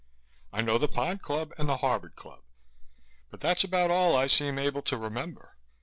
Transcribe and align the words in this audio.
I 0.51 0.63
know 0.63 0.79
the 0.79 0.87
Pond 0.87 1.21
Club 1.21 1.53
and 1.59 1.69
the 1.69 1.77
Harvard 1.77 2.15
Club, 2.15 2.41
but 3.29 3.39
that's 3.39 3.63
about 3.63 3.91
all 3.91 4.15
I 4.15 4.25
seem 4.25 4.57
able 4.57 4.81
to 4.81 4.97
remember. 4.97 5.57